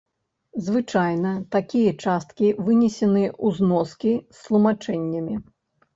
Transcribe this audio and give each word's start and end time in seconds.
Звычайна, 0.67 1.33
такія 1.57 1.91
часткі 2.07 2.47
вынесены 2.69 3.23
ў 3.27 3.47
зноскі 3.59 4.15
з 4.19 4.37
тлумачэннямі. 4.47 5.35